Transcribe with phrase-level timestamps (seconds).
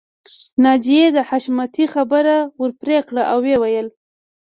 [0.63, 3.87] ناجیې د حشمتي خبره ورپرې کړه او ويې ويل